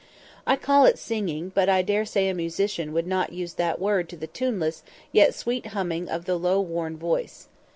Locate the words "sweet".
5.35-5.67